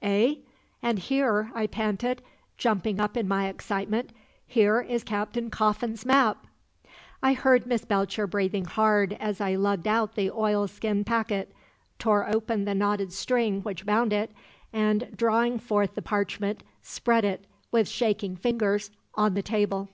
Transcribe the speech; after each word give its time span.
"Eh?" 0.00 0.36
"And 0.82 0.98
here," 0.98 1.52
I 1.54 1.66
panted, 1.66 2.22
jumping 2.56 2.98
up 2.98 3.14
in 3.14 3.28
my 3.28 3.48
excitement, 3.50 4.08
"here 4.46 4.80
is 4.80 5.04
Captain 5.04 5.50
Coffin's 5.50 6.06
map!" 6.06 6.46
I 7.22 7.34
heard 7.34 7.66
Miss 7.66 7.84
Belcher 7.84 8.26
breathing 8.26 8.64
hard 8.64 9.14
as 9.20 9.38
I 9.38 9.54
lugged 9.54 9.86
out 9.86 10.14
the 10.14 10.30
oilskin 10.30 11.04
packet, 11.04 11.52
tore 11.98 12.26
open 12.26 12.64
the 12.64 12.74
knotted 12.74 13.12
string 13.12 13.60
which 13.60 13.84
bound 13.84 14.14
it, 14.14 14.30
and, 14.72 15.10
drawing 15.14 15.58
forth 15.58 15.94
the 15.94 16.00
parchment, 16.00 16.62
spread 16.80 17.26
it, 17.26 17.46
with 17.70 17.86
shaking 17.86 18.34
fingers, 18.34 18.92
on 19.14 19.34
the 19.34 19.42
table. 19.42 19.90